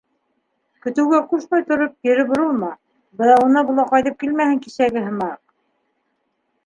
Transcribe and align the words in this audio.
Көтөүгә 0.85 1.19
ҡушмай 1.33 1.65
тороп, 1.67 1.93
кире 2.07 2.25
боролма, 2.31 2.71
быҙауына 3.21 3.63
була 3.71 3.87
ҡайтып 3.93 4.19
килмәһен 4.25 4.59
кисәге 4.65 5.05
һымаҡ... 5.11 5.41